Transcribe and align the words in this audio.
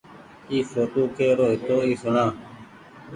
اي 0.49 0.57
ڦوٽو 0.71 1.03
ڪرو 1.17 1.45
هيتو 1.51 1.75
اي 1.85 1.91
سوڻآ۔ 2.01 2.25